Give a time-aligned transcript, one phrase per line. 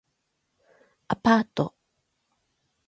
[1.09, 1.75] アパート